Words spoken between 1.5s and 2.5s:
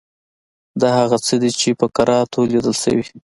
چې په کراتو